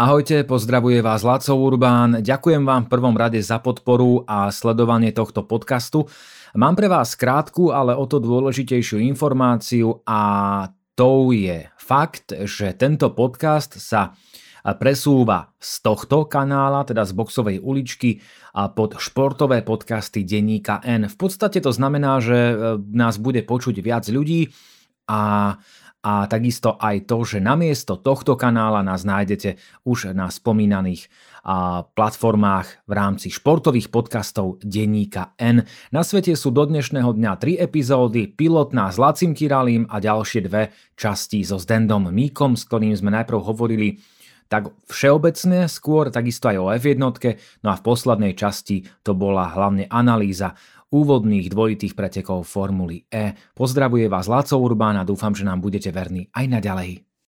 [0.00, 2.24] Ahojte, pozdravuje vás Laco Urbán.
[2.24, 6.08] Ďakujem vám v prvom rade za podporu a sledovanie tohto podcastu.
[6.56, 10.20] Mám pre vás krátku, ale o to dôležitejšiu informáciu a
[10.96, 14.16] to je fakt, že tento podcast sa
[14.80, 18.24] presúva z tohto kanála, teda z boxovej uličky
[18.72, 21.12] pod športové podcasty denníka N.
[21.12, 22.54] V podstate to znamená, že e,
[22.96, 24.48] nás bude počuť viac ľudí
[25.12, 25.60] a
[26.00, 31.12] a takisto aj to, že namiesto tohto kanála nás nájdete už na spomínaných
[31.96, 35.64] platformách v rámci športových podcastov Denníka N.
[35.92, 40.72] Na svete sú do dnešného dňa tri epizódy, pilotná s Lacim Kiralím a ďalšie dve
[40.96, 44.00] časti so Zdendom Míkom, s ktorým sme najprv hovorili
[44.50, 49.86] tak všeobecne, skôr takisto aj o F1, no a v poslednej časti to bola hlavne
[49.86, 50.58] analýza
[50.90, 53.34] úvodných dvojitých pretekov Formuly E.
[53.54, 57.09] Pozdravuje vás Laco Urbán a dúfam, že nám budete verní aj naďalej.